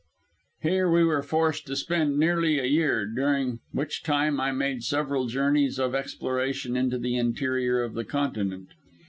Here 0.63 0.89
we 0.89 1.03
were 1.03 1.21
forced 1.21 1.67
to 1.67 1.75
spend 1.75 2.17
nearly 2.17 2.57
a 2.57 2.65
year, 2.65 3.05
during 3.05 3.59
which 3.71 4.01
time 4.01 4.39
I 4.39 4.51
made 4.51 4.83
several 4.83 5.27
journeys 5.27 5.77
of 5.77 5.93
exploration 5.93 6.75
into 6.75 6.97
the 6.97 7.15
interior 7.17 7.83
of 7.83 7.93
the 7.93 8.03
continent. 8.05 8.69